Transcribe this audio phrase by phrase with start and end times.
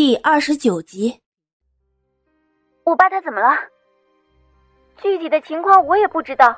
[0.00, 1.20] 第二十九集。
[2.84, 3.54] 我爸他怎么了？
[4.96, 6.56] 具体的情况我也不知道。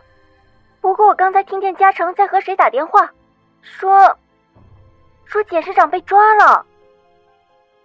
[0.81, 3.13] 不过我刚才听见嘉诚在和谁打电话，
[3.61, 4.17] 说
[5.25, 6.65] 说简市长被抓了。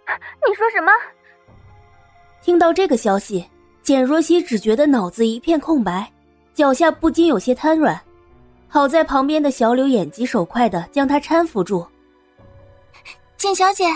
[0.46, 0.92] 你说什么？
[2.40, 3.44] 听到这个消息，
[3.82, 6.08] 简若曦只觉得脑子一片空白，
[6.54, 8.00] 脚下不禁有些瘫软。
[8.68, 11.84] 好在旁边的小柳眼疾手快的将她搀扶住。
[13.36, 13.86] 简小姐，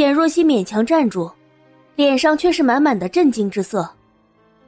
[0.00, 1.30] 简若曦勉强站住，
[1.94, 3.86] 脸上却是满满的震惊之色。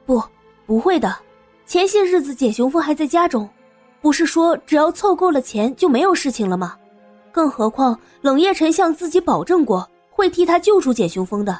[0.05, 0.21] 不，
[0.67, 1.17] 不会的，
[1.65, 3.49] 前些日子简雄风还在家中，
[3.99, 6.77] 不是说只要凑够了钱就没有事情了吗？
[7.31, 11.59] 更何况冷夜辰向自己保证过会替他救出简雄风的。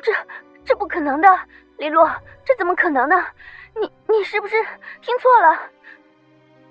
[0.00, 0.12] 这
[0.64, 1.26] 这不可能的，
[1.78, 2.08] 李洛，
[2.44, 3.16] 这怎么可能呢？
[3.74, 4.54] 你你是不是
[5.02, 5.58] 听错了？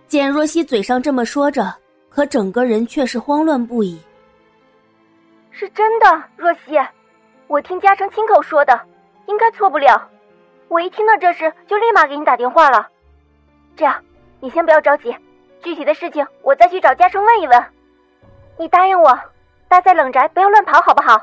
[0.08, 1.76] 简若曦嘴上这么说着，
[2.08, 4.00] 可整个人却是慌乱不已。
[5.60, 6.78] 是真的，若曦，
[7.48, 8.80] 我听嘉诚亲口说的，
[9.26, 10.08] 应该错不了。
[10.68, 12.88] 我一听到这事，就立马给你打电话了。
[13.76, 14.00] 这样，
[14.40, 15.16] 你先不要着急，
[15.64, 17.64] 具体的事情我再去找嘉诚问一问。
[18.60, 19.20] 你答应我，
[19.68, 21.20] 待在冷宅，不要乱跑，好不好？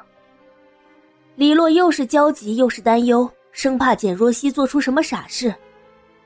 [1.36, 5.54] 李洛又是焦急又是担忧，生怕简若曦做出什么傻事。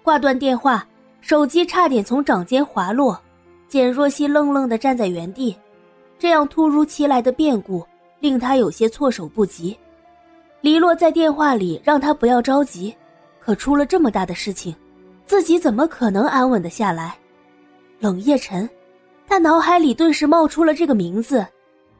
[0.03, 0.87] 挂断电话，
[1.21, 3.21] 手机差点从掌间滑落。
[3.69, 5.55] 简若曦愣愣的站在原地，
[6.19, 7.87] 这样突如其来的变故
[8.21, 9.77] 令他有些措手不及。
[10.61, 12.95] 黎洛在电话里让他不要着急，
[13.39, 14.75] 可出了这么大的事情，
[15.25, 17.17] 自己怎么可能安稳的下来？
[18.01, 18.69] 冷夜晨，
[19.27, 21.47] 他脑海里顿时冒出了这个名字，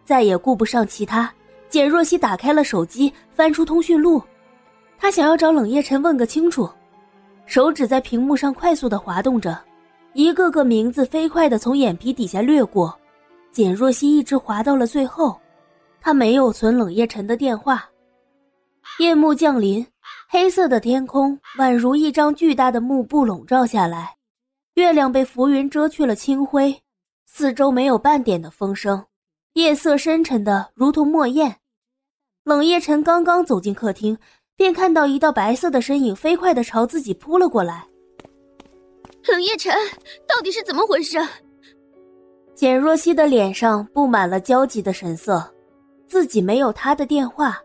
[0.05, 1.33] 再也顾不上其他。
[1.69, 4.23] 简若曦打开了手机，翻出通讯录，
[4.99, 6.69] 他想要找冷夜晨问个清楚。
[7.47, 9.59] 手指在屏幕上快速的滑动着，
[10.15, 12.99] 一个个名字飞快的从眼皮底下掠过。
[13.53, 15.39] 简若曦一直滑到了最后，
[16.01, 17.89] 他没有存冷夜晨的电话。
[18.99, 19.87] 夜幕降临，
[20.29, 24.17] 黑色的天空宛如一张巨大的幕布笼罩下来，
[24.75, 26.81] 月亮被浮云遮去了清辉，
[27.27, 29.05] 四周没有半点的风声，
[29.55, 31.57] 夜色深沉的如同墨砚。
[32.45, 34.19] 冷夜晨刚刚走进客厅。
[34.59, 37.87] 便看到一道白色的身影飞快的朝自己扑了过来。
[39.29, 39.73] 冷夜晨，
[40.27, 41.17] 到底是怎么回事？
[42.57, 45.55] 简若曦的脸上布满了焦急的神色，
[46.09, 47.63] 自己没有他的电话，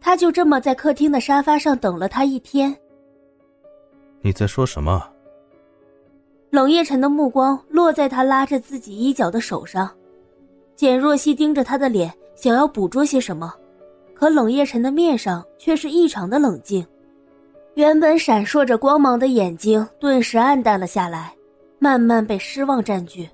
[0.00, 2.76] 他就这么在客厅的沙发上等了他一天。
[4.20, 5.02] 你在说什么？
[6.50, 9.90] 冷夜晨的目光落在他拉着自己衣角的手上，
[10.76, 13.54] 简若曦盯着他的脸，想要捕捉些什么。
[14.14, 16.84] 可冷夜晨的面上却是异常的冷静，
[17.74, 21.34] 原本闪烁着光芒的眼睛顿时暗淡了下来，
[21.78, 23.28] 慢慢被失望占据。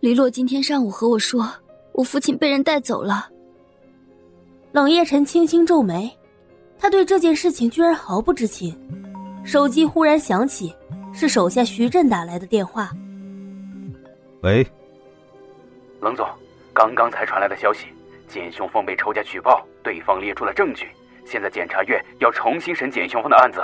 [0.00, 1.48] 黎洛今天上午和我说，
[1.96, 3.26] 我父亲被人带走了。
[4.72, 6.14] 冷夜晨轻轻皱眉，
[6.78, 8.78] 他对这件事情居然毫不知情。
[9.42, 10.74] 手机忽然响起，
[11.14, 12.90] 是手下徐振打来的电话。
[14.42, 14.66] 喂，
[16.00, 16.28] 冷总，
[16.74, 17.86] 刚刚才传来的消息。
[18.28, 20.86] 简雄风被仇家举报，对方列出了证据，
[21.24, 23.60] 现在检察院要重新审简雄风的案子。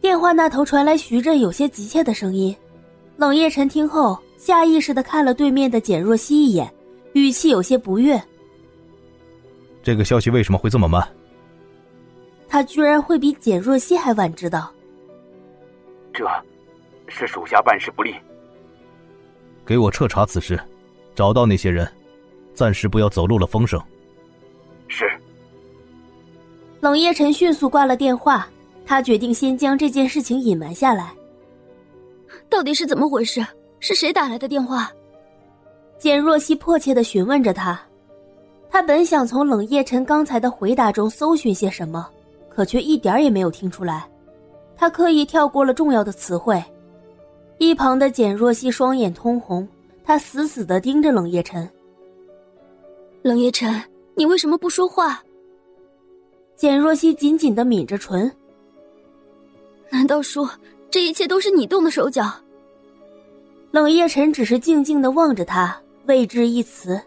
[0.00, 2.54] 电话那头传来徐振有些急切的声音，
[3.16, 6.72] 冷夜晨听后下意识的看了对面的简若曦一眼，
[7.12, 8.18] 语气有些不悦
[9.82, 11.06] ：“这个消息为什么会这么慢？”
[12.48, 14.72] 他居然会比简若曦还晚知道。
[16.14, 16.26] 这，
[17.08, 18.14] 是属下办事不力。
[19.66, 20.58] 给我彻查此事，
[21.14, 21.86] 找到那些人。
[22.54, 23.80] 暂时不要走漏了风声。
[24.88, 25.04] 是。
[26.80, 28.48] 冷夜晨迅速挂了电话，
[28.86, 31.12] 他决定先将这件事情隐瞒下来。
[32.48, 33.44] 到底是怎么回事？
[33.80, 34.92] 是谁打来的电话？
[35.98, 37.80] 简若曦迫切的询问着他。
[38.70, 42.08] 他本想从冷夜晨刚才的回答中搜寻些什么，
[42.48, 44.08] 可却一点也没有听出来。
[44.76, 46.62] 他刻意跳过了重要的词汇。
[47.58, 49.66] 一旁的简若曦双眼通红，
[50.04, 51.68] 他死死的盯着冷夜晨。
[53.22, 53.82] 冷夜晨，
[54.14, 55.20] 你为什么不说话？
[56.54, 58.30] 简若曦紧紧的抿着唇。
[59.90, 60.48] 难道说
[60.90, 62.30] 这一切都是你动的手脚？
[63.78, 67.00] 冷夜晨只是静静的望着他，未置一词。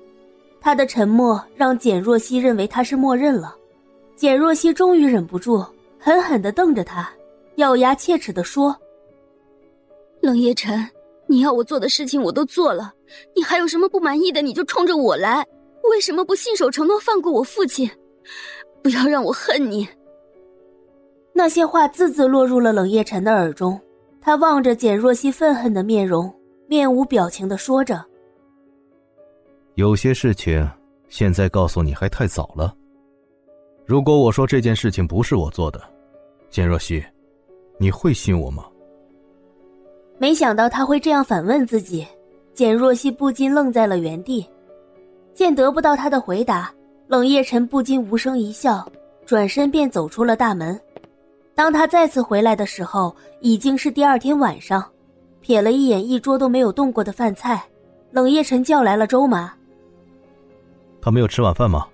[0.61, 3.53] 他的沉默让简若曦认为他是默认了。
[4.15, 5.65] 简若曦终于忍不住，
[5.99, 7.11] 狠狠的瞪着他，
[7.57, 8.73] 咬牙切齿的说
[10.23, 10.87] ：“冷夜晨，
[11.27, 12.93] 你要我做的事情我都做了，
[13.35, 15.45] 你还有什么不满意的，你就冲着我来。”
[15.91, 17.91] 为什么不信守承诺放过我父亲？
[18.81, 19.85] 不要让我恨你。
[21.33, 23.77] 那些话字字落入了冷夜晨的耳中，
[24.21, 26.33] 他望着简若曦愤恨的面容，
[26.71, 28.01] 面无表情的说着
[29.75, 30.65] ：“有些事情
[31.09, 32.73] 现在告诉你还太早了。
[33.85, 35.81] 如果我说这件事情不是我做的，
[36.49, 37.03] 简若曦，
[37.77, 38.65] 你会信我吗？
[40.17, 42.07] 没想到他会这样反问自己，
[42.53, 44.47] 简若曦不禁愣在了原地。
[45.33, 46.73] 见得不到他的回答，
[47.07, 48.89] 冷夜晨不禁无声一笑，
[49.25, 50.79] 转身便走出了大门。
[51.53, 54.81] 当他再次回来的时候，已经是第二天晚上。
[55.43, 57.63] 瞥了一眼一桌都没有动过的饭菜，
[58.11, 59.53] 冷夜晨叫来了周妈。
[61.01, 61.87] 他没有吃晚饭吗？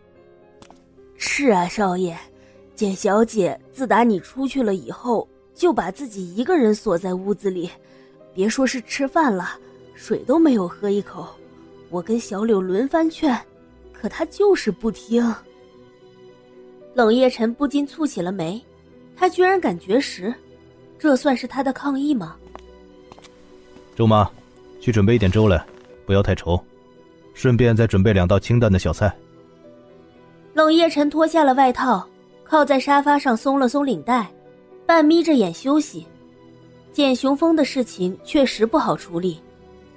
[1.15, 2.15] 是啊，少爷，
[2.75, 7.69] 简小姐自打你出去了以后，就把自己一个人锁在屋子里，
[8.33, 9.57] 别说是吃饭了，
[9.95, 11.27] 水都没有喝一口。
[11.89, 13.35] 我跟小柳轮番劝，
[13.93, 15.33] 可他就是不听。
[16.93, 18.61] 冷夜晨不禁蹙起了眉，
[19.15, 20.33] 他居然敢绝食，
[20.99, 22.35] 这算是他的抗议吗？
[23.97, 24.29] 周妈，
[24.79, 25.65] 去准备一点粥来，
[26.05, 26.61] 不要太稠，
[27.33, 29.11] 顺便再准备两道清淡的小菜。
[30.53, 32.07] 冷夜晨脱下了外套，
[32.43, 34.27] 靠在沙发上松了松领带，
[34.85, 36.05] 半眯着眼休息。
[36.93, 39.41] 简雄风的事情确实不好处理，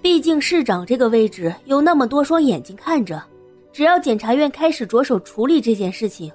[0.00, 3.22] 毕竟市长这个位置有那么多双眼睛看着，
[3.70, 6.32] 只要检察院开始着手处理这件事情，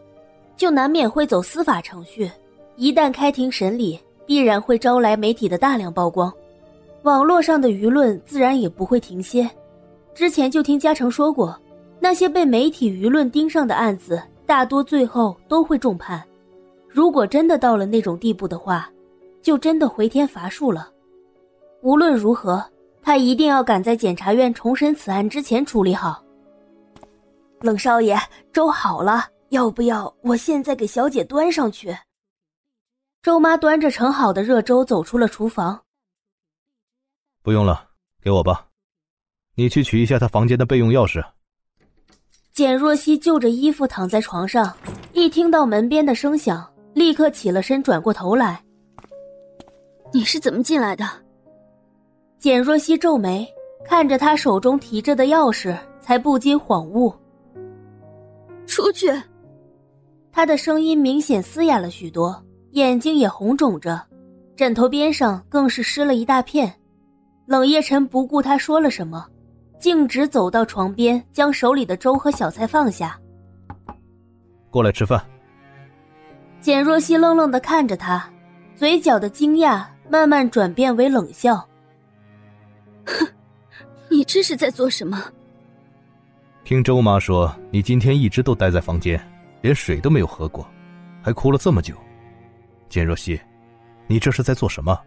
[0.56, 2.30] 就难免会走司法程序。
[2.76, 6.32] 一旦开庭审理，必然会招来媒体的大量曝光。
[7.06, 9.48] 网络上的舆论自然也不会停歇。
[10.16, 11.56] 之前就听嘉诚说过，
[12.00, 16.24] 那些被媒体舆论盯上的案子，大多最后都会重判。
[16.90, 18.90] 如果真的到了那种地步的话，
[19.44, 20.90] 就真的回天乏术了。
[21.84, 22.66] 无论如何，
[23.04, 26.24] 他一定要赶在检察院重审此案之前处理好。
[27.62, 28.18] 冷少爷，
[28.52, 31.96] 粥好了，要不要我现在给小姐端上去？
[33.22, 35.80] 周妈端着盛好的热粥走出了厨房。
[37.46, 37.90] 不用了，
[38.24, 38.66] 给我吧。
[39.54, 41.24] 你去取一下他房间的备用钥匙。
[42.52, 44.76] 简若曦就着衣服躺在床上，
[45.14, 48.60] 一听到门边的声响，立刻起了身，转过头来。
[50.12, 51.08] 你是怎么进来的？
[52.40, 53.48] 简若曦皱眉，
[53.86, 57.14] 看着他手中提着的钥匙，才不禁恍悟。
[58.66, 59.08] 出去。
[60.32, 64.02] 他的声音明显嘶哑了许多，眼睛也红肿着，
[64.56, 66.74] 枕头边上更是湿了一大片。
[67.46, 69.26] 冷夜晨不顾他说了什么，
[69.80, 73.20] 径直走到床边，将手里的粥和小菜放下。
[74.72, 75.24] 过来吃饭。
[76.60, 78.28] 简若曦愣愣的看着他，
[78.76, 81.58] 嘴角的惊讶慢慢转变为冷笑。
[83.06, 83.28] 哼，
[84.10, 85.22] 你这是在做什么？
[86.64, 89.22] 听周妈说，你今天一直都待在房间，
[89.62, 90.68] 连水都没有喝过，
[91.22, 91.96] 还哭了这么久。
[92.90, 93.40] 简若曦，
[94.08, 95.00] 你这是在做什么？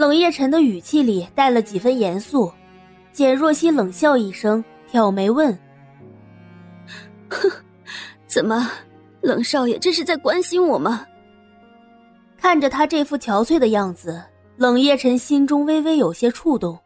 [0.00, 2.50] 冷夜晨的语气里带了几分严肃，
[3.12, 5.52] 简若曦冷笑一声，挑眉问
[7.28, 7.50] ：“哼，
[8.26, 8.66] 怎么，
[9.20, 11.04] 冷少爷这是在关心我吗？”
[12.40, 14.24] 看着他这副憔悴的样子，
[14.56, 16.78] 冷夜晨心中微微有些触动。